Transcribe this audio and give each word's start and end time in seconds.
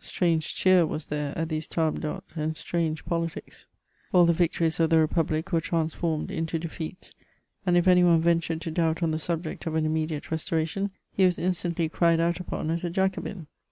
Strange 0.00 0.54
cheer 0.54 0.86
was 0.86 1.08
there 1.08 1.36
at 1.36 1.50
these 1.50 1.66
tables 1.66 1.98
d'h6te, 2.00 2.34
and 2.36 2.56
strange 2.56 3.04
polities! 3.04 3.66
All 4.10 4.24
the 4.24 4.32
victories 4.32 4.80
of 4.80 4.88
the 4.88 4.98
republic 4.98 5.52
were 5.52 5.60
transformed 5.60 6.30
into 6.30 6.58
defeats, 6.58 7.12
and 7.66 7.76
if 7.76 7.86
any 7.86 8.02
one 8.02 8.22
ven 8.22 8.40
tured 8.40 8.62
to 8.62 8.72
dovibt 8.72 9.02
on 9.02 9.10
the 9.10 9.18
subject 9.18 9.66
of 9.66 9.74
an 9.74 9.84
immediate 9.84 10.30
Restoration, 10.30 10.92
he 11.12 11.26
was 11.26 11.38
instantly 11.38 11.90
cried 11.90 12.20
out 12.20 12.40
upon 12.40 12.70
as 12.70 12.84
a 12.84 12.88
Jacobin. 12.88 13.48